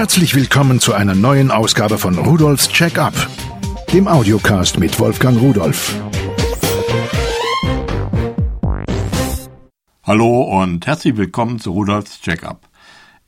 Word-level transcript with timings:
Herzlich 0.00 0.34
willkommen 0.34 0.80
zu 0.80 0.94
einer 0.94 1.14
neuen 1.14 1.50
Ausgabe 1.50 1.98
von 1.98 2.16
Rudolfs 2.16 2.70
Check-up, 2.70 3.12
dem 3.92 4.08
Audiocast 4.08 4.78
mit 4.78 4.98
Wolfgang 4.98 5.38
Rudolf. 5.38 5.94
Hallo 10.02 10.62
und 10.62 10.86
herzlich 10.86 11.18
willkommen 11.18 11.58
zu 11.58 11.72
Rudolfs 11.72 12.22
Check-up. 12.22 12.66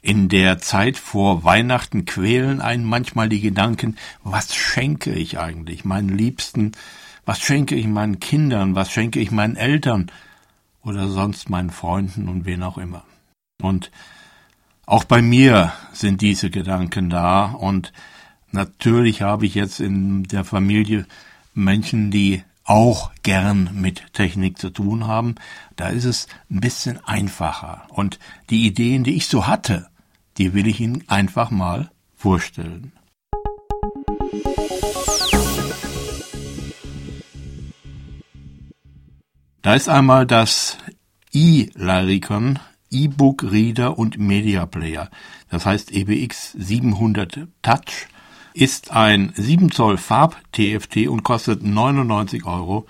In 0.01 0.31
der 0.31 0.61
Zeit 0.61 0.97
vor 0.97 1.45
Weihnachten 1.45 2.07
quälen 2.07 2.63
einen 2.63 2.85
manchmal 2.85 3.29
die 3.29 3.43
Gedanken, 3.43 3.99
was 4.25 4.55
schenke 4.55 5.13
ich 5.13 5.39
eigentlich 5.39 5.85
meinen 5.85 6.17
Liebsten, 6.17 6.73
was 7.27 7.41
schenke 7.41 7.75
ich 7.75 7.87
meinen 7.87 8.19
Kindern, 8.19 8.75
was 8.75 8.91
schenke 8.91 9.21
ich 9.21 9.31
meinen 9.31 9.57
Eltern 9.57 10.11
oder 10.83 11.09
sonst 11.09 11.51
meinen 11.51 11.69
Freunden 11.69 12.31
und 12.31 12.47
wen 12.47 12.63
auch 12.63 12.79
immer. 12.79 13.05
Und 13.61 13.91
auch 14.93 15.05
bei 15.05 15.23
mir 15.23 15.73
sind 15.95 16.21
diese 16.21 16.51
Gedanken 16.51 17.09
da 17.09 17.47
und 17.47 17.95
natürlich 18.51 19.23
habe 19.23 19.47
ich 19.47 19.55
jetzt 19.55 19.81
in 19.81 20.25
der 20.25 20.45
Familie 20.45 21.07
Menschen, 21.55 22.11
die 22.11 22.43
auch 22.65 23.11
gern 23.23 23.71
mit 23.73 24.13
Technik 24.13 24.59
zu 24.59 24.69
tun 24.69 25.07
haben. 25.07 25.37
Da 25.77 25.89
ist 25.89 26.05
es 26.05 26.27
ein 26.51 26.61
bisschen 26.61 27.03
einfacher. 27.07 27.87
Und 27.89 28.19
die 28.51 28.67
Ideen, 28.67 29.03
die 29.03 29.17
ich 29.17 29.29
so 29.29 29.47
hatte, 29.47 29.89
die 30.37 30.53
will 30.53 30.67
ich 30.67 30.79
Ihnen 30.79 31.05
einfach 31.09 31.51
mal 31.51 31.91
vorstellen. 32.15 32.93
Da 39.63 39.73
ist 39.73 39.89
einmal 39.89 40.27
das 40.27 40.77
e-Laricon 41.33 42.59
E-Book 42.93 43.43
Reader 43.43 43.99
und 43.99 44.19
Media 44.19 44.67
Player. 44.67 45.11
Das 45.51 45.67
heißt 45.67 45.93
EBX 45.93 46.53
700 46.53 47.49
Touch 47.63 48.09
ist 48.55 48.91
ein 48.91 49.33
7 49.35 49.71
Zoll 49.71 49.97
Farb-TFT 49.97 51.09
und 51.09 51.23
kostet 51.23 51.63
99,90 51.63 52.45
Euro. 52.45 52.87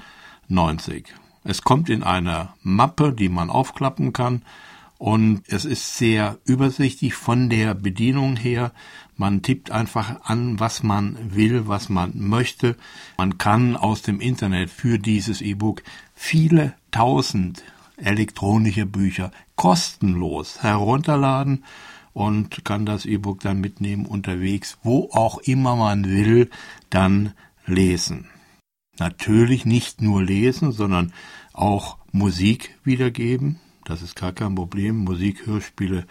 Es 1.44 1.62
kommt 1.62 1.88
in 1.88 2.02
einer 2.02 2.54
Mappe, 2.62 3.12
die 3.12 3.28
man 3.28 3.48
aufklappen 3.48 4.12
kann 4.12 4.42
und 4.98 5.42
es 5.48 5.64
ist 5.64 5.96
sehr 5.96 6.38
übersichtlich 6.44 7.14
von 7.14 7.50
der 7.50 7.74
Bedienung 7.74 8.36
her. 8.36 8.72
Man 9.16 9.42
tippt 9.42 9.72
einfach 9.72 10.20
an, 10.22 10.60
was 10.60 10.84
man 10.84 11.34
will, 11.34 11.66
was 11.66 11.88
man 11.88 12.12
möchte. 12.14 12.77
Man 13.18 13.36
kann 13.36 13.77
aus 13.77 14.02
dem 14.02 14.20
Internet 14.20 14.70
für 14.70 15.00
dieses 15.00 15.40
E-Book 15.40 15.82
viele 16.14 16.74
tausend 16.92 17.64
elektronische 17.96 18.86
Bücher 18.86 19.30
kostenlos 19.56 20.62
herunterladen 20.62 21.64
und 22.12 22.64
kann 22.64 22.86
das 22.86 23.06
E-Book 23.06 23.40
dann 23.40 23.60
mitnehmen 23.60 24.06
unterwegs, 24.06 24.78
wo 24.82 25.10
auch 25.12 25.38
immer 25.38 25.76
man 25.76 26.04
will, 26.04 26.50
dann 26.90 27.32
lesen. 27.66 28.28
Natürlich 28.98 29.64
nicht 29.64 30.02
nur 30.02 30.22
lesen, 30.22 30.72
sondern 30.72 31.12
auch 31.52 31.98
Musik 32.12 32.78
wiedergeben. 32.84 33.58
Das 33.84 34.02
ist 34.02 34.14
gar 34.14 34.32
kein 34.32 34.54
Problem. 34.54 34.98
Musik, 34.98 35.46
Hörspiele, 35.46 36.06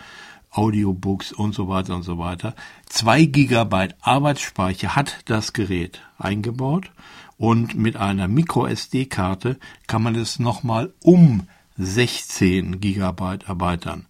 Audiobooks 0.50 1.32
und 1.32 1.54
so 1.54 1.70
weiter 1.70 1.96
und 1.96 2.04
so 2.04 2.18
weiter. 2.18 2.56
Zwei 2.86 3.26
Gigabyte 3.26 3.96
Arbeitsspeicher 4.02 4.96
hat 4.96 5.22
das 5.26 5.54
Gerät 5.54 6.02
eingebaut 6.18 6.92
und 7.38 7.76
mit 7.76 7.96
einer 7.96 8.28
Micro 8.28 8.66
SD-Karte 8.66 9.58
kann 9.88 10.04
man 10.04 10.16
es 10.16 10.40
nochmal 10.40 10.94
um 11.02 11.48
16 11.78 12.80
Gigabyte 12.80 13.48
erweitern. 13.48 14.08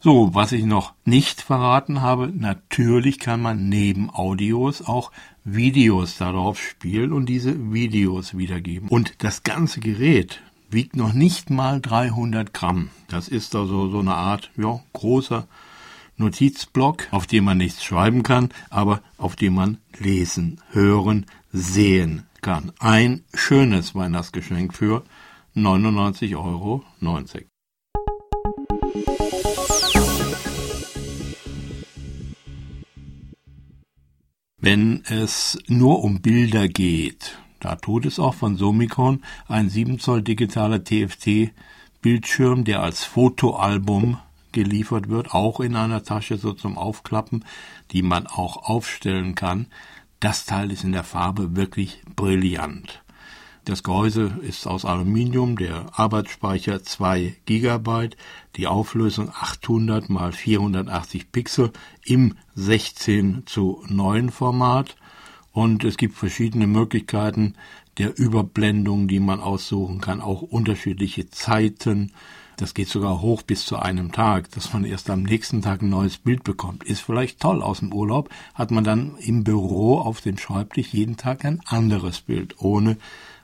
So, 0.00 0.32
was 0.32 0.52
ich 0.52 0.64
noch 0.64 0.94
nicht 1.04 1.40
verraten 1.40 2.02
habe, 2.02 2.32
natürlich 2.32 3.18
kann 3.18 3.42
man 3.42 3.68
neben 3.68 4.10
Audios 4.10 4.80
auch 4.80 5.10
Videos 5.42 6.16
darauf 6.18 6.60
spielen 6.60 7.12
und 7.12 7.26
diese 7.26 7.72
Videos 7.72 8.38
wiedergeben. 8.38 8.88
Und 8.88 9.24
das 9.24 9.42
ganze 9.42 9.80
Gerät 9.80 10.40
wiegt 10.70 10.94
noch 10.94 11.12
nicht 11.12 11.50
mal 11.50 11.80
300 11.80 12.54
Gramm. 12.54 12.90
Das 13.08 13.26
ist 13.26 13.56
also 13.56 13.90
so 13.90 13.98
eine 13.98 14.14
Art, 14.14 14.52
ja, 14.56 14.80
großer 14.92 15.48
Notizblock, 16.16 17.08
auf 17.10 17.26
dem 17.26 17.44
man 17.44 17.58
nichts 17.58 17.82
schreiben 17.82 18.22
kann, 18.22 18.50
aber 18.70 19.00
auf 19.16 19.34
dem 19.34 19.54
man 19.54 19.78
lesen, 19.98 20.60
hören, 20.70 21.26
sehen 21.52 22.24
kann. 22.40 22.72
Ein 22.78 23.24
schönes 23.34 23.94
Weihnachtsgeschenk 23.94 24.74
für 24.74 25.02
99,90 25.66 26.36
Euro. 26.36 26.84
Wenn 34.60 35.02
es 35.04 35.58
nur 35.66 36.02
um 36.04 36.20
Bilder 36.20 36.68
geht, 36.68 37.38
da 37.60 37.76
tut 37.76 38.06
es 38.06 38.18
auch 38.18 38.34
von 38.34 38.56
Somicon 38.56 39.22
ein 39.46 39.68
7 39.68 39.98
Zoll 39.98 40.22
digitaler 40.22 40.84
TFT-Bildschirm, 40.84 42.64
der 42.64 42.82
als 42.82 43.04
Fotoalbum 43.04 44.18
geliefert 44.52 45.08
wird, 45.08 45.32
auch 45.32 45.60
in 45.60 45.76
einer 45.76 46.02
Tasche 46.02 46.38
so 46.38 46.52
zum 46.52 46.78
Aufklappen, 46.78 47.44
die 47.92 48.02
man 48.02 48.26
auch 48.26 48.68
aufstellen 48.68 49.34
kann. 49.34 49.66
Das 50.20 50.44
Teil 50.44 50.70
ist 50.72 50.84
in 50.84 50.92
der 50.92 51.04
Farbe 51.04 51.56
wirklich 51.56 52.02
brillant. 52.16 53.02
Das 53.68 53.82
Gehäuse 53.82 54.32
ist 54.40 54.66
aus 54.66 54.86
Aluminium, 54.86 55.58
der 55.58 55.90
Arbeitsspeicher 55.92 56.82
2 56.82 57.34
GB, 57.44 58.08
die 58.56 58.66
Auflösung 58.66 59.28
800 59.28 60.08
x 60.08 60.36
480 60.36 61.30
Pixel 61.30 61.72
im 62.02 62.36
16 62.54 63.42
zu 63.44 63.84
9 63.86 64.30
Format 64.30 64.96
und 65.52 65.84
es 65.84 65.98
gibt 65.98 66.14
verschiedene 66.14 66.66
Möglichkeiten 66.66 67.56
der 67.98 68.18
Überblendung, 68.18 69.06
die 69.06 69.20
man 69.20 69.38
aussuchen 69.38 70.00
kann, 70.00 70.22
auch 70.22 70.40
unterschiedliche 70.40 71.28
Zeiten. 71.28 72.12
Das 72.56 72.72
geht 72.72 72.88
sogar 72.88 73.20
hoch 73.20 73.42
bis 73.42 73.66
zu 73.66 73.76
einem 73.76 74.12
Tag, 74.12 74.50
dass 74.52 74.72
man 74.72 74.84
erst 74.84 75.10
am 75.10 75.24
nächsten 75.24 75.60
Tag 75.60 75.82
ein 75.82 75.90
neues 75.90 76.16
Bild 76.16 76.42
bekommt. 76.42 76.84
Ist 76.84 77.02
vielleicht 77.02 77.40
toll 77.40 77.62
aus 77.62 77.80
dem 77.80 77.92
Urlaub, 77.92 78.30
hat 78.54 78.70
man 78.70 78.84
dann 78.84 79.18
im 79.18 79.44
Büro 79.44 79.98
auf 79.98 80.22
dem 80.22 80.38
Schreibtisch 80.38 80.94
jeden 80.94 81.18
Tag 81.18 81.44
ein 81.44 81.60
anderes 81.66 82.22
Bild, 82.22 82.54
ohne 82.60 82.96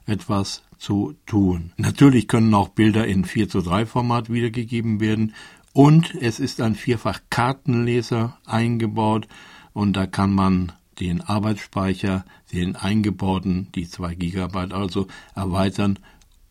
etwas 0.06 0.62
zu 0.78 1.14
tun. 1.26 1.72
Natürlich 1.76 2.28
können 2.28 2.54
auch 2.54 2.68
Bilder 2.68 3.06
in 3.06 3.24
4 3.24 3.48
zu 3.48 3.60
3 3.62 3.86
Format 3.86 4.30
wiedergegeben 4.30 5.00
werden 5.00 5.34
und 5.72 6.14
es 6.14 6.40
ist 6.40 6.60
ein 6.60 6.74
vierfach 6.74 7.20
Kartenleser 7.30 8.38
eingebaut 8.44 9.28
und 9.72 9.94
da 9.94 10.06
kann 10.06 10.32
man 10.32 10.72
den 11.00 11.20
Arbeitsspeicher, 11.20 12.24
den 12.52 12.76
eingebauten, 12.76 13.68
die 13.74 13.88
2 13.88 14.14
Gigabyte 14.14 14.72
also, 14.72 15.08
erweitern 15.34 15.98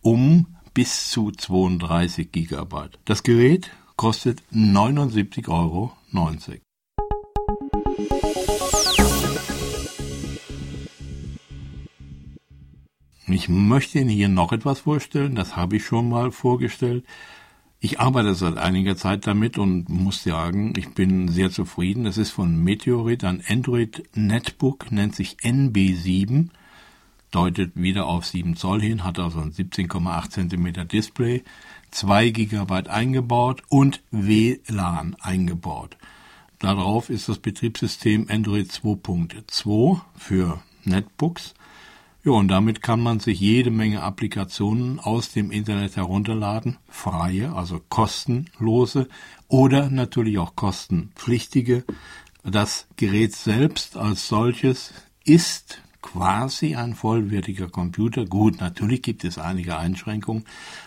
um 0.01 0.47
bis 0.73 1.09
zu 1.09 1.31
32 1.31 2.31
Gigabyte. 2.31 2.99
Das 3.05 3.23
Gerät 3.23 3.71
kostet 3.95 4.43
79,90 4.51 5.47
Euro. 5.49 5.93
Ich 13.27 13.47
möchte 13.47 13.99
Ihnen 13.99 14.09
hier 14.09 14.27
noch 14.27 14.51
etwas 14.51 14.81
vorstellen, 14.81 15.35
das 15.35 15.55
habe 15.55 15.77
ich 15.77 15.85
schon 15.85 16.09
mal 16.09 16.31
vorgestellt. 16.31 17.05
Ich 17.79 17.99
arbeite 17.99 18.35
seit 18.35 18.57
einiger 18.57 18.97
Zeit 18.97 19.27
damit 19.27 19.57
und 19.57 19.87
muss 19.89 20.23
sagen, 20.23 20.73
ich 20.77 20.93
bin 20.93 21.29
sehr 21.29 21.49
zufrieden. 21.49 22.03
Das 22.03 22.17
ist 22.17 22.31
von 22.31 22.63
Meteorit 22.63 23.23
ein 23.23 23.41
Android 23.47 24.03
Netbook, 24.13 24.91
nennt 24.91 25.15
sich 25.15 25.37
NB7, 25.41 26.49
deutet 27.31 27.71
wieder 27.75 28.07
auf 28.07 28.25
7 28.25 28.57
Zoll 28.57 28.81
hin, 28.81 29.03
hat 29.03 29.19
also 29.19 29.39
ein 29.39 29.51
17,8 29.51 30.29
cm 30.29 30.87
Display, 30.87 31.43
2 31.91 32.29
GB 32.29 32.89
eingebaut 32.89 33.63
und 33.69 34.01
WLAN 34.11 35.15
eingebaut. 35.21 35.97
Darauf 36.59 37.09
ist 37.09 37.29
das 37.29 37.39
Betriebssystem 37.39 38.27
Android 38.29 38.69
2.2 38.69 40.01
für 40.15 40.61
Netbooks 40.85 41.53
ja, 42.25 42.31
und 42.31 42.47
damit 42.47 42.81
kann 42.81 43.01
man 43.01 43.19
sich 43.19 43.39
jede 43.39 43.69
Menge 43.69 44.01
Applikationen 44.01 44.99
aus 44.99 45.31
dem 45.31 45.51
Internet 45.51 45.97
herunterladen, 45.97 46.77
freie, 46.87 47.53
also 47.53 47.81
kostenlose 47.89 49.09
oder 49.49 49.89
natürlich 49.89 50.39
auch 50.39 50.55
kostenpflichtige. 50.55 51.83
Das 52.43 52.87
Gerät 52.95 53.35
selbst 53.35 53.97
als 53.97 54.27
solches 54.27 54.93
ist 55.25 55.81
quasi 56.03 56.75
ein 56.75 56.93
vollwertiger 56.93 57.69
Computer. 57.69 58.25
Gut, 58.25 58.59
natürlich 58.59 59.01
gibt 59.01 59.23
es 59.23 59.39
einige 59.39 59.77
Einschränkungen, 59.77 60.43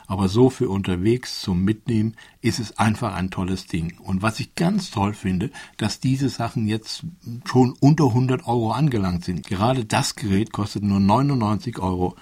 aber 0.07 0.29
so 0.29 0.51
für 0.51 0.69
unterwegs 0.69 1.41
zum 1.41 1.65
Mitnehmen 1.65 2.15
ist 2.43 2.61
es 2.61 2.79
einfach 2.79 3.15
ein 3.15 3.33
tolles 3.33 3.67
Ding. 3.67 3.99
Und 3.99 4.23
was 4.23 4.39
ich 4.39 4.55
ganz 4.55 4.93
toll 4.93 5.15
finde, 5.15 5.51
dass 5.79 5.99
diese 5.99 6.29
Sachen 6.29 6.69
jetzt 6.69 7.05
schon 7.45 7.75
unter 7.81 8.05
100 8.05 8.47
Euro 8.47 8.71
angelangt 8.71 9.25
sind. 9.25 9.45
Gerade 9.49 9.85
das 9.85 10.15
Gerät 10.15 10.53
kostet 10.53 10.85
nur 10.85 11.01
99,90 11.01 11.81
Euro. 11.81 12.15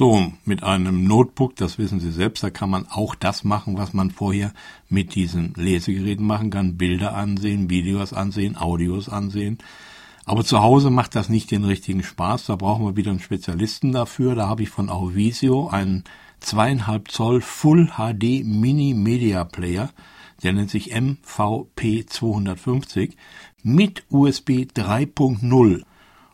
So, 0.00 0.32
mit 0.46 0.62
einem 0.62 1.04
Notebook, 1.04 1.56
das 1.56 1.76
wissen 1.76 2.00
Sie 2.00 2.10
selbst, 2.10 2.42
da 2.42 2.48
kann 2.48 2.70
man 2.70 2.86
auch 2.88 3.14
das 3.14 3.44
machen, 3.44 3.76
was 3.76 3.92
man 3.92 4.10
vorher 4.10 4.54
mit 4.88 5.14
diesen 5.14 5.52
Lesegeräten 5.56 6.26
machen 6.26 6.48
kann. 6.48 6.78
Bilder 6.78 7.14
ansehen, 7.14 7.68
Videos 7.68 8.14
ansehen, 8.14 8.56
Audios 8.56 9.10
ansehen. 9.10 9.58
Aber 10.24 10.42
zu 10.42 10.62
Hause 10.62 10.88
macht 10.88 11.14
das 11.16 11.28
nicht 11.28 11.50
den 11.50 11.64
richtigen 11.64 12.02
Spaß. 12.02 12.46
Da 12.46 12.56
brauchen 12.56 12.86
wir 12.86 12.96
wieder 12.96 13.10
einen 13.10 13.20
Spezialisten 13.20 13.92
dafür. 13.92 14.34
Da 14.34 14.48
habe 14.48 14.62
ich 14.62 14.70
von 14.70 14.88
Auvisio 14.88 15.68
einen 15.68 16.04
zweieinhalb 16.38 17.10
Zoll 17.10 17.42
Full 17.42 17.90
HD 17.98 18.42
Mini 18.42 18.94
Media 18.94 19.44
Player. 19.44 19.90
Der 20.42 20.54
nennt 20.54 20.70
sich 20.70 20.98
MVP 20.98 22.06
250 22.06 23.18
mit 23.62 24.04
USB 24.08 24.64
3.0. 24.74 25.82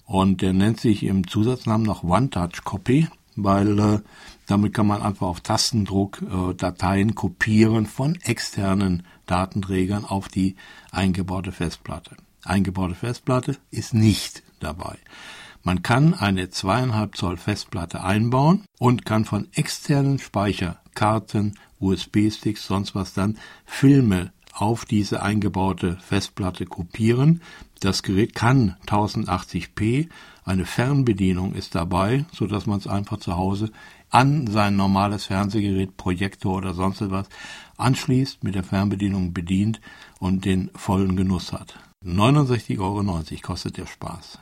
Und 0.04 0.40
der 0.40 0.52
nennt 0.52 0.78
sich 0.78 1.02
im 1.02 1.26
Zusatznamen 1.26 1.84
noch 1.84 2.04
One 2.04 2.30
Touch 2.30 2.62
Copy 2.62 3.08
weil 3.36 3.78
äh, 3.78 4.00
damit 4.46 4.74
kann 4.74 4.86
man 4.86 5.02
einfach 5.02 5.26
auf 5.26 5.40
Tastendruck 5.40 6.22
äh, 6.22 6.54
Dateien 6.54 7.14
kopieren 7.14 7.86
von 7.86 8.16
externen 8.22 9.04
Datenträgern 9.26 10.04
auf 10.04 10.28
die 10.28 10.56
eingebaute 10.90 11.52
Festplatte. 11.52 12.16
Eingebaute 12.44 12.94
Festplatte 12.94 13.56
ist 13.70 13.92
nicht 13.92 14.42
dabei. 14.60 14.96
Man 15.62 15.82
kann 15.82 16.14
eine 16.14 16.48
zweieinhalb 16.48 17.16
Zoll 17.16 17.36
Festplatte 17.36 18.04
einbauen 18.04 18.64
und 18.78 19.04
kann 19.04 19.24
von 19.24 19.48
externen 19.52 20.20
Speicherkarten, 20.20 21.58
USB-Sticks, 21.80 22.64
sonst 22.66 22.94
was 22.94 23.14
dann 23.14 23.38
Filme 23.64 24.32
auf 24.56 24.84
diese 24.84 25.22
eingebaute 25.22 25.98
Festplatte 26.00 26.64
kopieren. 26.64 27.42
Das 27.80 28.02
Gerät 28.02 28.34
kann 28.34 28.76
1080p 28.86 30.08
eine 30.44 30.64
Fernbedienung 30.64 31.54
ist 31.54 31.74
dabei, 31.74 32.24
so 32.32 32.46
dass 32.46 32.66
man 32.66 32.78
es 32.78 32.86
einfach 32.86 33.18
zu 33.18 33.36
Hause 33.36 33.70
an 34.10 34.46
sein 34.46 34.76
normales 34.76 35.24
Fernsehgerät, 35.26 35.96
Projektor 35.96 36.56
oder 36.56 36.72
sonst 36.72 37.00
etwas 37.00 37.28
anschließt, 37.76 38.44
mit 38.44 38.54
der 38.54 38.64
Fernbedienung 38.64 39.34
bedient 39.34 39.80
und 40.20 40.44
den 40.44 40.70
vollen 40.74 41.16
Genuss 41.16 41.52
hat. 41.52 41.78
69,90 42.04 42.78
Euro 42.78 43.02
kostet 43.42 43.76
der 43.76 43.86
Spaß. 43.86 44.38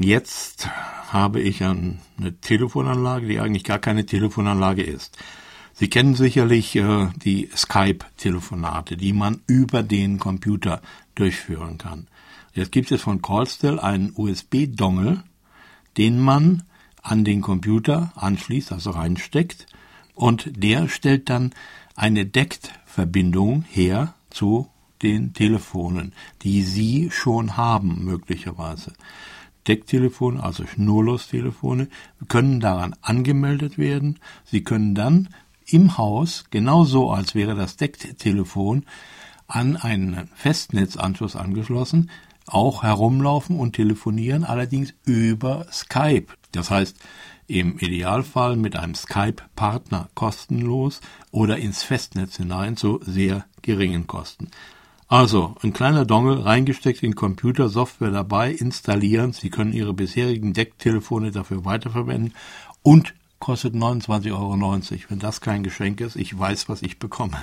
Jetzt 0.00 0.68
habe 1.08 1.40
ich 1.40 1.64
eine 1.64 1.98
Telefonanlage, 2.40 3.26
die 3.26 3.40
eigentlich 3.40 3.64
gar 3.64 3.80
keine 3.80 4.06
Telefonanlage 4.06 4.84
ist. 4.84 5.18
Sie 5.72 5.90
kennen 5.90 6.14
sicherlich 6.14 6.76
äh, 6.76 7.08
die 7.16 7.50
Skype-Telefonate, 7.56 8.96
die 8.96 9.12
man 9.12 9.40
über 9.48 9.82
den 9.82 10.20
Computer 10.20 10.82
durchführen 11.16 11.78
kann. 11.78 12.06
Jetzt 12.54 12.70
gibt 12.70 12.92
es 12.92 13.02
von 13.02 13.22
Callstel 13.22 13.80
einen 13.80 14.12
USB-Dongle, 14.14 15.24
den 15.96 16.20
man 16.20 16.62
an 17.02 17.24
den 17.24 17.40
Computer 17.40 18.12
anschließt, 18.14 18.70
also 18.70 18.90
reinsteckt, 18.90 19.66
und 20.14 20.62
der 20.62 20.88
stellt 20.88 21.28
dann 21.28 21.52
eine 21.96 22.24
DECT-Verbindung 22.24 23.64
her 23.68 24.14
zu 24.30 24.68
den 25.02 25.34
Telefonen, 25.34 26.12
die 26.42 26.62
Sie 26.62 27.10
schon 27.10 27.56
haben, 27.56 28.04
möglicherweise. 28.04 28.92
DECT-Telefone, 29.68 30.42
also 30.42 30.66
Schnurlos-Telefone, 30.66 31.88
können 32.28 32.60
daran 32.60 32.94
angemeldet 33.02 33.78
werden. 33.78 34.18
Sie 34.44 34.64
können 34.64 34.94
dann 34.94 35.28
im 35.66 35.98
Haus, 35.98 36.44
genauso 36.50 37.10
als 37.10 37.34
wäre 37.34 37.54
das 37.54 37.76
Decktelefon 37.76 38.84
an 39.46 39.76
einen 39.76 40.28
Festnetzanschluss 40.34 41.36
angeschlossen, 41.36 42.10
auch 42.46 42.82
herumlaufen 42.82 43.58
und 43.58 43.74
telefonieren, 43.74 44.44
allerdings 44.44 44.94
über 45.04 45.66
Skype. 45.70 46.28
Das 46.52 46.70
heißt, 46.70 46.96
im 47.46 47.78
Idealfall 47.78 48.56
mit 48.56 48.76
einem 48.76 48.94
Skype-Partner 48.94 50.08
kostenlos 50.14 51.00
oder 51.30 51.56
ins 51.58 51.82
Festnetz 51.82 52.36
hinein 52.36 52.76
zu 52.76 53.00
sehr 53.02 53.46
geringen 53.62 54.06
Kosten. 54.06 54.50
Also, 55.10 55.54
ein 55.62 55.72
kleiner 55.72 56.04
Dongle 56.04 56.44
reingesteckt 56.44 57.02
in 57.02 57.14
Computer, 57.14 57.70
Software 57.70 58.10
dabei, 58.10 58.52
installieren. 58.52 59.32
Sie 59.32 59.48
können 59.48 59.72
Ihre 59.72 59.94
bisherigen 59.94 60.52
Decktelefone 60.52 61.30
dafür 61.30 61.64
weiterverwenden 61.64 62.34
und 62.82 63.14
kostet 63.38 63.74
29,90 63.74 64.32
Euro. 64.32 64.80
Wenn 65.08 65.18
das 65.18 65.40
kein 65.40 65.62
Geschenk 65.62 66.02
ist, 66.02 66.16
ich 66.16 66.38
weiß, 66.38 66.68
was 66.68 66.82
ich 66.82 66.98
bekomme. 66.98 67.38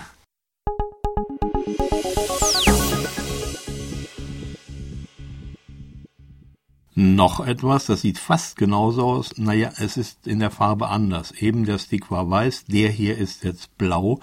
Noch 6.94 7.40
etwas, 7.46 7.88
das 7.88 8.02
sieht 8.02 8.20
fast 8.20 8.58
genauso 8.58 9.08
aus. 9.08 9.38
Naja, 9.38 9.72
es 9.78 9.98
ist 9.98 10.28
in 10.28 10.40
der 10.40 10.52
Farbe 10.52 10.90
anders. 10.90 11.32
Eben 11.32 11.66
der 11.66 11.80
Stick 11.80 12.12
war 12.12 12.30
weiß, 12.30 12.66
der 12.66 12.90
hier 12.90 13.18
ist 13.18 13.44
jetzt 13.44 13.76
blau. 13.80 14.20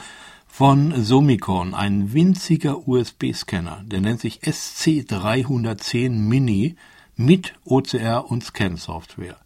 Von 0.55 1.03
Somicon, 1.03 1.73
ein 1.73 2.13
winziger 2.13 2.87
USB-Scanner. 2.87 3.85
Der 3.87 4.03
nennt 4.03 4.21
sich 4.21 4.41
SC310 4.41 6.11
Mini 6.11 6.77
mit 7.17 7.55
OCR 7.65 8.31
und 8.31 8.45
Scan-Software. 8.45 9.39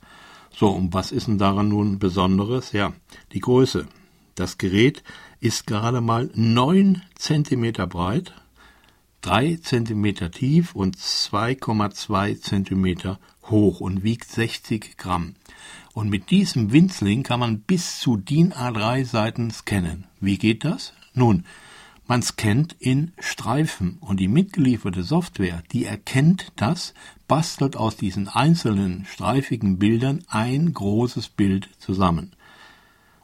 So, 0.50 0.69
und 0.69 0.94
was 0.94 1.12
ist 1.12 1.29
denn 1.29 1.38
daran 1.38 1.69
nun 1.69 2.00
Besonderes? 2.00 2.73
Ja, 2.73 2.93
die 3.32 3.38
Größe. 3.38 3.87
Das 4.35 4.58
Gerät 4.58 5.05
ist 5.38 5.69
gerade 5.69 6.00
mal 6.00 6.29
9 6.35 7.03
cm 7.17 7.73
breit, 7.88 8.35
3 9.20 9.61
cm 9.62 10.32
tief 10.32 10.75
und 10.75 10.97
2,2 10.97 12.41
cm 12.41 13.17
hoch 13.44 13.79
und 13.79 14.03
wiegt 14.03 14.29
60 14.29 14.97
Gramm. 14.97 15.37
Und 15.94 16.11
mit 16.11 16.31
diesem 16.31 16.73
Winzling 16.73 17.23
kann 17.23 17.41
man 17.41 17.61
bis 17.61 18.00
zu 18.00 18.17
DIN 18.17 18.53
A3 18.53 19.05
Seiten 19.05 19.53
scannen. 19.53 20.05
Wie 20.20 20.37
geht 20.37 20.64
das? 20.64 20.93
Nun, 21.16 21.44
man 22.06 22.22
scannt 22.22 22.76
in 22.78 23.12
Streifen 23.18 23.96
und 24.00 24.20
die 24.20 24.28
mitgelieferte 24.28 25.02
Software, 25.02 25.62
die 25.72 25.86
erkennt 25.86 26.52
das, 26.56 26.92
bastelt 27.26 27.74
aus 27.74 27.96
diesen 27.96 28.28
einzelnen 28.28 29.06
streifigen 29.06 29.78
Bildern 29.78 30.22
ein 30.28 30.74
großes 30.74 31.30
Bild 31.30 31.70
zusammen. 31.78 32.36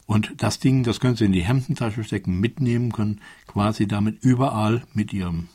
Und 0.07 0.33
das 0.39 0.59
Ding, 0.59 0.85
das 0.85 1.01
können 1.01 1.17
Sie 1.17 1.27
in 1.27 1.33
die 1.33 1.45
Hemdentasche 1.45 2.03
stecken, 2.03 2.41
mitnehmen, 2.41 2.93
können 2.93 3.21
quasi 3.47 3.87
damit 3.87 4.25
überall 4.25 4.85
mit 4.95 5.13
Ihrem 5.13 5.49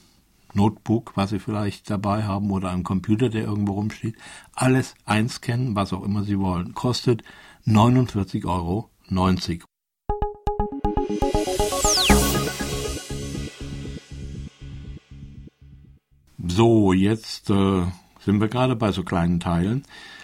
Notebook, 0.53 1.13
was 1.15 1.31
Sie 1.31 1.39
vielleicht 1.39 1.89
dabei 1.89 2.23
haben, 2.23 2.51
oder 2.51 2.69
einem 2.69 2.83
Computer, 2.83 3.29
der 3.29 3.45
irgendwo 3.45 3.73
rumsteht, 3.73 4.15
alles 4.53 4.93
einscannen, 5.05 5.75
was 5.75 5.91
auch 5.91 6.03
immer 6.03 6.23
Sie 6.23 6.37
wollen. 6.37 6.75
Kostet 6.75 7.23
49,90 7.65 8.45
Euro. 8.45 8.91
So, 16.49 16.93
jetzt 16.93 17.49
äh, 17.49 17.85
sind 18.19 18.39
wir 18.39 18.47
gerade 18.47 18.77
bei 18.77 18.93
so 18.93 19.03
kleinen 19.03 19.41
Teilen. 19.41 19.83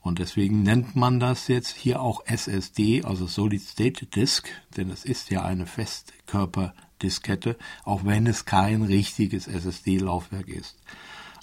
Und 0.00 0.18
deswegen 0.18 0.62
nennt 0.62 0.96
man 0.96 1.20
das 1.20 1.48
jetzt 1.48 1.76
hier 1.76 2.00
auch 2.00 2.24
SSD, 2.26 3.04
also 3.04 3.26
Solid 3.26 3.60
State 3.60 4.06
Disk, 4.06 4.48
denn 4.76 4.90
es 4.90 5.04
ist 5.04 5.30
ja 5.30 5.44
eine 5.44 5.66
Festkörperdiskette, 5.66 7.56
auch 7.84 8.04
wenn 8.04 8.26
es 8.26 8.44
kein 8.44 8.82
richtiges 8.82 9.48
SSD-Laufwerk 9.48 10.48
ist. 10.48 10.76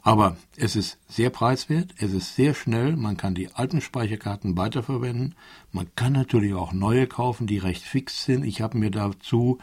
Aber 0.05 0.37
es 0.55 0.75
ist 0.75 0.99
sehr 1.07 1.31
preiswert, 1.31 1.95
es 1.97 2.13
ist 2.13 2.35
sehr 2.35 2.53
schnell, 2.53 2.95
man 2.95 3.17
kann 3.17 3.33
die 3.33 3.51
alten 3.51 3.81
Speicherkarten 3.81 4.55
weiterverwenden, 4.55 5.33
man 5.71 5.87
kann 5.95 6.13
natürlich 6.13 6.53
auch 6.53 6.73
neue 6.73 7.07
kaufen, 7.07 7.47
die 7.47 7.57
recht 7.57 7.81
fix 7.81 8.23
sind. 8.23 8.45
Ich 8.45 8.61
habe 8.61 8.77
mir 8.77 8.91
dazu 8.91 9.57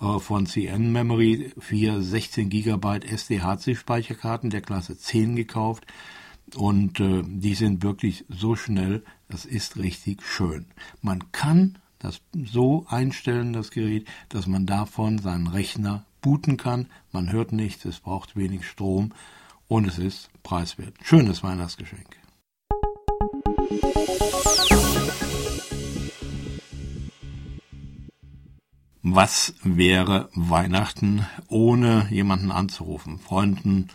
äh, 0.00 0.18
von 0.18 0.46
CN 0.46 0.92
Memory, 0.92 1.52
vier 1.58 2.00
16 2.00 2.48
GB 2.48 3.00
SDHC-Speicherkarten 3.06 4.48
der 4.48 4.62
Klasse 4.62 4.96
10 4.96 5.36
gekauft. 5.36 5.86
Und 6.54 7.00
äh, 7.00 7.22
die 7.24 7.54
sind 7.54 7.82
wirklich 7.82 8.24
so 8.28 8.56
schnell, 8.56 9.04
das 9.28 9.44
ist 9.44 9.76
richtig 9.78 10.22
schön. 10.22 10.66
Man 11.00 11.32
kann 11.32 11.78
das 11.98 12.20
so 12.34 12.84
einstellen, 12.88 13.52
das 13.52 13.70
Gerät, 13.70 14.06
dass 14.28 14.46
man 14.46 14.66
davon 14.66 15.18
seinen 15.18 15.46
Rechner 15.46 16.04
booten 16.20 16.56
kann. 16.56 16.88
Man 17.10 17.32
hört 17.32 17.52
nichts, 17.52 17.84
es 17.84 18.00
braucht 18.00 18.36
wenig 18.36 18.66
Strom 18.66 19.12
und 19.68 19.86
es 19.86 19.98
ist 19.98 20.30
preiswert. 20.42 20.94
Schönes 21.02 21.42
Weihnachtsgeschenk. 21.42 22.18
Was 29.04 29.54
wäre 29.62 30.28
Weihnachten 30.34 31.26
ohne 31.48 32.06
jemanden 32.10 32.50
anzurufen, 32.52 33.18
Freunden 33.18 33.88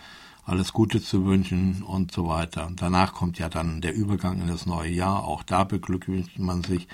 alles 0.47 0.71
Gute 0.71 1.01
zu 1.01 1.25
wünschen 1.25 1.83
und 1.83 2.13
so 2.13 2.29
weiter. 2.29 2.71
Danach 2.73 3.13
kommt 3.13 3.37
ja 3.37 3.49
dann 3.49 3.81
der 3.81 3.93
Übergang 3.93 4.39
in 4.41 4.47
das 4.47 4.65
neue 4.65 4.89
Jahr. 4.89 5.25
Auch 5.25 5.43
da 5.43 5.65
beglückwünscht 5.65 6.39
man 6.39 6.63
sich. 6.63 6.87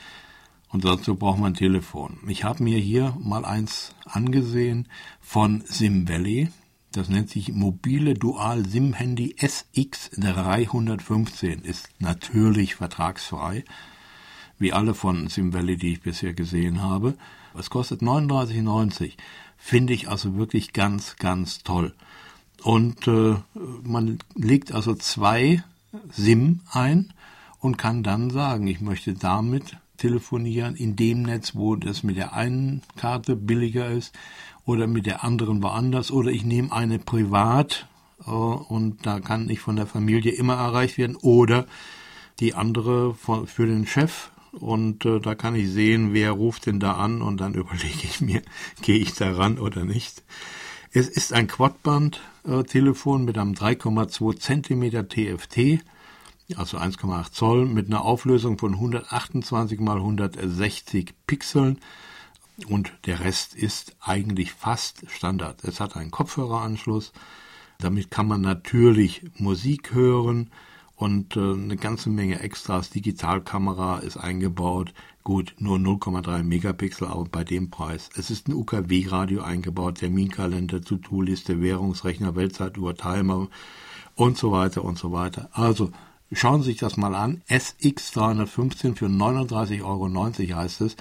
Und 0.70 0.86
dazu 0.86 1.16
braucht 1.16 1.38
man 1.38 1.52
ein 1.52 1.56
Telefon. 1.56 2.18
Ich 2.28 2.44
habe 2.44 2.64
mir 2.64 2.80
hier 2.80 3.16
mal 3.20 3.46
eins 3.46 3.94
angesehen 4.06 4.88
von 5.22 5.62
Sim 5.68 6.10
Valley. 6.10 6.50
Das 6.92 7.10
nennt 7.10 7.30
sich 7.30 7.54
mobile 7.54 8.16
Dual 8.16 8.66
SIM 8.66 8.94
Handy 8.94 9.36
SX315. 9.38 11.62
Ist 11.62 11.90
natürlich 12.00 12.74
vertragsfrei. 12.74 13.66
Wie 14.58 14.74
alle 14.74 14.96
von 14.96 15.28
Sim 15.28 15.54
Valley, 15.54 15.78
die 15.78 15.94
ich 15.94 16.02
bisher 16.02 16.34
gesehen 16.34 16.82
habe. 16.82 17.14
Es 17.56 17.70
kostet 17.70 18.02
39,90. 18.02 19.12
Finde 19.58 19.94
ich 19.94 20.10
also 20.10 20.38
wirklich 20.38 20.74
ganz, 20.74 21.18
ganz 21.18 21.60
toll. 21.60 21.94
Und 22.64 23.08
äh, 23.08 23.36
man 23.84 24.20
legt 24.36 24.72
also 24.72 24.96
zwei 24.96 25.64
SIM 26.10 26.62
ein 26.72 27.14
und 27.60 27.78
kann 27.78 28.04
dann 28.04 28.30
sagen, 28.30 28.68
ich 28.68 28.82
möchte 28.82 29.14
damit 29.14 29.78
telefonieren 29.98 30.76
in 30.76 30.96
dem 30.96 31.24
Netz, 31.24 31.56
wo 31.56 31.76
das 31.76 32.04
mit 32.04 32.18
der 32.18 32.34
einen 32.34 32.82
Karte 32.96 33.36
billiger 33.36 33.90
ist 33.90 34.14
oder 34.66 34.88
mit 34.88 35.06
der 35.06 35.24
anderen 35.24 35.62
woanders. 35.62 36.12
Oder 36.12 36.32
ich 36.32 36.44
nehme 36.44 36.72
eine 36.72 37.00
privat 37.00 37.88
äh, 38.26 38.32
und 38.32 39.06
da 39.06 39.20
kann 39.20 39.50
ich 39.50 39.60
von 39.60 39.76
der 39.76 39.88
Familie 39.88 40.32
immer 40.32 40.56
erreicht 40.56 40.98
werden. 40.98 41.16
Oder 41.18 41.66
die 42.40 42.54
andere 42.54 43.14
von, 43.14 43.48
für 43.48 43.66
den 43.68 43.86
Chef. 43.86 44.32
Und 44.52 45.06
äh, 45.06 45.20
da 45.20 45.36
kann 45.36 45.56
ich 45.56 45.70
sehen, 45.70 46.14
wer 46.14 46.32
ruft 46.32 46.66
denn 46.66 46.80
da 46.80 46.94
an? 46.94 47.22
Und 47.22 47.42
dann 47.42 47.54
überlege 47.56 48.04
ich 48.04 48.22
mir, 48.22 48.42
gehe 48.82 48.98
ich 48.98 49.14
da 49.14 49.34
ran 49.34 49.60
oder 49.60 49.84
nicht. 49.86 50.24
Es 50.96 51.10
ist 51.10 51.34
ein 51.34 51.48
Quadband-Telefon 51.48 53.26
mit 53.26 53.38
einem 53.38 53.54
3,2 53.54 54.40
Zentimeter 54.40 55.08
TFT 55.08 55.84
also 56.58 56.78
1,8 56.78 57.32
Zoll, 57.32 57.66
mit 57.66 57.88
einer 57.88 58.04
Auflösung 58.04 58.58
von 58.58 58.74
128 58.74 59.80
mal 59.80 59.98
160 59.98 61.14
Pixeln. 61.28 61.80
Und 62.68 62.94
der 63.06 63.22
Rest 63.22 63.56
ist 63.56 63.96
eigentlich 64.00 64.54
fast 64.54 65.10
Standard. 65.10 65.64
Es 65.64 65.80
hat 65.80 65.96
einen 65.96 66.12
Kopfhöreranschluss. 66.12 67.12
Damit 67.80 68.12
kann 68.12 68.28
man 68.28 68.42
natürlich 68.42 69.24
Musik 69.38 69.94
hören 69.94 70.52
und 70.96 71.36
äh, 71.36 71.40
eine 71.40 71.76
ganze 71.76 72.10
Menge 72.10 72.40
Extras. 72.42 72.92
Digitalkamera 72.92 74.00
ist 74.00 74.18
eingebaut. 74.18 74.94
Gut, 75.24 75.56
nur 75.58 75.78
0,3 75.78 76.44
Megapixel, 76.44 77.08
aber 77.08 77.24
bei 77.26 77.44
dem 77.44 77.70
Preis. 77.70 78.10
Es 78.16 78.30
ist 78.30 78.48
ein 78.48 78.54
UKW-Radio 78.54 79.42
eingebaut, 79.42 80.00
Terminkalender, 80.00 80.82
To-Do-Liste, 80.82 81.62
Währungsrechner, 81.62 82.36
Weltzeituhr, 82.36 82.96
Timer 82.96 83.48
und 84.16 84.38
so 84.38 84.52
weiter 84.52 84.84
und 84.84 84.98
so 84.98 85.12
weiter. 85.12 85.50
Also 85.54 85.92
Schauen 86.36 86.64
Sie 86.64 86.72
sich 86.72 86.80
das 86.80 86.98
mal 86.98 87.14
an. 87.14 87.44
SX315 87.48 88.96
für 88.96 89.06
39,90 89.06 89.84
Euro 89.84 90.58
heißt 90.58 90.82
es. 90.82 90.96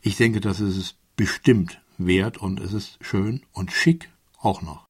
Ich 0.00 0.16
denke, 0.16 0.40
das 0.40 0.60
ist 0.60 0.76
es 0.76 0.94
bestimmt 1.14 1.80
wert 1.98 2.38
und 2.38 2.58
es 2.58 2.72
ist 2.72 2.98
schön 3.00 3.42
und 3.52 3.70
schick 3.70 4.10
auch 4.40 4.62
noch. 4.62 4.86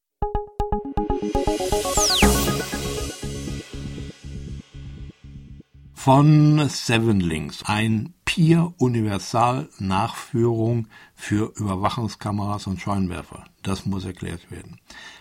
Von 5.93 6.69
Seven 6.71 7.21
Links, 7.21 7.63
ein 7.65 8.15
Peer 8.37 8.75
Universal 8.77 9.71
Nachführung 9.79 10.89
für 11.15 11.55
Überwachungskameras 11.57 12.67
und 12.67 12.79
Scheinwerfer. 12.79 13.45
Das 13.63 13.87
muss 13.87 14.05
erklärt 14.05 14.51
werden. 14.51 14.79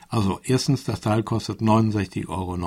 Also 0.09 0.41
erstens, 0.43 0.83
das 0.83 0.99
Teil 0.99 1.23
kostet 1.23 1.61
69,90 1.61 2.27
Euro. 2.27 2.57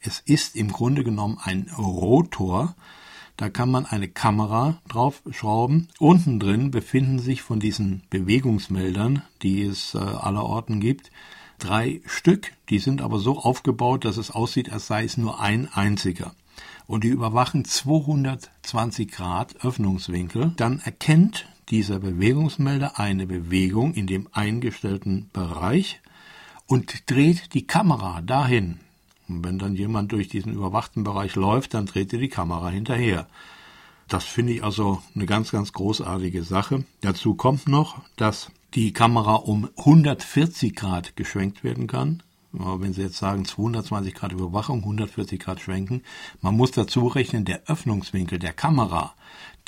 Es 0.00 0.20
ist 0.20 0.54
im 0.54 0.70
Grunde 0.70 1.02
genommen 1.02 1.40
ein 1.42 1.68
Rotor. 1.76 2.76
Da 3.36 3.50
kann 3.50 3.72
man 3.72 3.86
eine 3.86 4.06
Kamera 4.06 4.78
draufschrauben. 4.86 5.88
Unten 5.98 6.38
drin 6.38 6.70
befinden 6.70 7.18
sich 7.18 7.42
von 7.42 7.58
diesen 7.58 8.02
Bewegungsmeldern, 8.08 9.22
die 9.42 9.62
es 9.62 9.96
äh, 9.96 9.98
allerorten 9.98 10.78
gibt, 10.78 11.10
drei 11.58 12.02
Stück. 12.06 12.52
Die 12.68 12.78
sind 12.78 13.02
aber 13.02 13.18
so 13.18 13.36
aufgebaut, 13.36 14.04
dass 14.04 14.16
es 14.16 14.30
aussieht, 14.30 14.70
als 14.70 14.86
sei 14.86 15.02
es 15.02 15.16
nur 15.16 15.40
ein 15.40 15.68
einziger. 15.72 16.36
Und 16.88 17.04
die 17.04 17.08
überwachen 17.08 17.66
220 17.66 19.12
Grad 19.12 19.62
Öffnungswinkel. 19.64 20.54
Dann 20.56 20.80
erkennt 20.80 21.46
dieser 21.68 22.00
Bewegungsmelder 22.00 22.98
eine 22.98 23.26
Bewegung 23.26 23.92
in 23.92 24.06
dem 24.06 24.26
eingestellten 24.32 25.28
Bereich 25.34 26.00
und 26.66 27.10
dreht 27.10 27.52
die 27.52 27.66
Kamera 27.66 28.22
dahin. 28.22 28.80
Und 29.28 29.44
wenn 29.44 29.58
dann 29.58 29.76
jemand 29.76 30.12
durch 30.12 30.28
diesen 30.28 30.54
überwachten 30.54 31.04
Bereich 31.04 31.34
läuft, 31.34 31.74
dann 31.74 31.84
dreht 31.84 32.10
er 32.14 32.20
die 32.20 32.30
Kamera 32.30 32.70
hinterher. 32.70 33.28
Das 34.08 34.24
finde 34.24 34.54
ich 34.54 34.64
also 34.64 35.02
eine 35.14 35.26
ganz, 35.26 35.50
ganz 35.50 35.74
großartige 35.74 36.42
Sache. 36.42 36.84
Dazu 37.02 37.34
kommt 37.34 37.68
noch, 37.68 38.00
dass 38.16 38.50
die 38.72 38.94
Kamera 38.94 39.34
um 39.34 39.68
140 39.76 40.74
Grad 40.74 41.16
geschwenkt 41.16 41.62
werden 41.64 41.86
kann. 41.86 42.22
Wenn 42.52 42.94
Sie 42.94 43.02
jetzt 43.02 43.18
sagen 43.18 43.44
220 43.44 44.14
Grad 44.14 44.32
Überwachung, 44.32 44.78
140 44.78 45.38
Grad 45.38 45.60
schwenken, 45.60 46.02
man 46.40 46.56
muss 46.56 46.70
dazu 46.70 47.06
rechnen, 47.06 47.44
der 47.44 47.64
Öffnungswinkel 47.66 48.38
der 48.38 48.54
Kamera, 48.54 49.14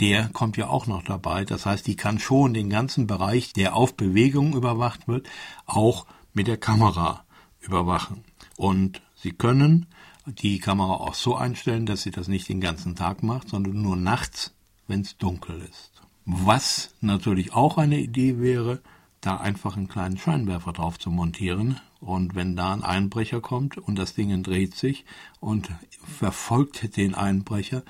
der 0.01 0.29
kommt 0.29 0.57
ja 0.57 0.69
auch 0.69 0.87
noch 0.87 1.03
dabei. 1.03 1.45
Das 1.45 1.67
heißt, 1.67 1.87
die 1.87 1.97
kann 1.97 2.19
schon 2.19 2.55
den 2.55 2.71
ganzen 2.71 3.07
Bereich, 3.07 3.53
der 3.53 3.77
auf 3.77 3.95
Bewegung 3.95 4.55
überwacht 4.55 5.09
wird, 5.09 5.29
auch 5.67 6.07
mit 6.33 6.47
der 6.47 6.57
Kamera 6.57 7.25
überwachen. 7.61 8.25
Und 8.57 9.03
Sie 9.15 9.33
können 9.33 9.87
die 10.27 10.59
Kamera 10.59 10.95
auch 10.95 11.15
so 11.15 11.37
einstellen, 11.37 11.87
dass 11.87 12.03
sie 12.03 12.11
das 12.11 12.29
nicht 12.29 12.49
den 12.49 12.61
ganzen 12.61 12.97
Tag 12.97 13.23
macht, 13.23 13.51
sondern 13.51 13.83
nur 13.83 13.97
nachts, 13.97 14.55
wenn 14.87 15.03
es 15.03 15.19
dunkel 15.19 15.61
ist. 15.69 16.03
Was 16.25 16.95
natürlich 17.01 17.53
auch 17.53 17.77
eine 17.77 17.99
Idee 17.99 18.39
wäre, 18.39 18.81
da 19.21 19.37
einfach 19.37 19.77
einen 19.77 19.89
kleinen 19.89 20.17
Scheinwerfer 20.17 20.73
drauf 20.73 20.99
zu 20.99 21.11
montieren. 21.11 21.81
Und 22.01 22.35
wenn 22.35 22.57
da 22.57 22.73
ein 22.73 22.83
Einbrecher 22.83 23.41
kommt 23.41 23.77
und 23.77 23.99
das 23.99 24.15
Ding 24.15 24.43
dreht 24.43 24.75
sich 24.75 25.05
und 25.39 25.71
verfolgt 26.03 26.97
den 26.97 27.15
Einbrecher, 27.15 27.83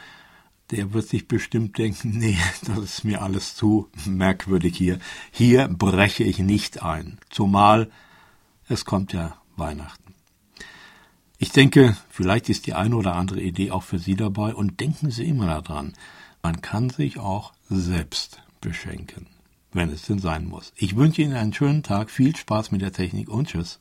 der 0.70 0.92
wird 0.92 1.08
sich 1.08 1.28
bestimmt 1.28 1.78
denken, 1.78 2.10
nee, 2.18 2.38
das 2.66 2.78
ist 2.78 3.04
mir 3.04 3.22
alles 3.22 3.54
zu 3.54 3.88
merkwürdig 4.04 4.76
hier. 4.76 4.98
Hier 5.30 5.68
breche 5.68 6.24
ich 6.24 6.38
nicht 6.38 6.82
ein. 6.82 7.18
Zumal 7.30 7.90
es 8.68 8.84
kommt 8.84 9.12
ja 9.12 9.36
Weihnachten. 9.56 10.14
Ich 11.38 11.50
denke, 11.50 11.96
vielleicht 12.10 12.48
ist 12.48 12.66
die 12.66 12.74
eine 12.74 12.94
oder 12.96 13.16
andere 13.16 13.40
Idee 13.40 13.70
auch 13.70 13.82
für 13.82 13.98
Sie 13.98 14.14
dabei 14.14 14.54
und 14.54 14.78
denken 14.80 15.10
Sie 15.10 15.24
immer 15.24 15.46
daran, 15.46 15.94
man 16.42 16.60
kann 16.60 16.90
sich 16.90 17.18
auch 17.18 17.52
selbst 17.68 18.42
beschenken, 18.60 19.26
wenn 19.72 19.88
es 19.90 20.02
denn 20.02 20.18
sein 20.18 20.46
muss. 20.46 20.72
Ich 20.76 20.96
wünsche 20.96 21.22
Ihnen 21.22 21.34
einen 21.34 21.54
schönen 21.54 21.82
Tag, 21.82 22.10
viel 22.10 22.36
Spaß 22.36 22.70
mit 22.72 22.82
der 22.82 22.92
Technik 22.92 23.28
und 23.28 23.48
tschüss. 23.48 23.80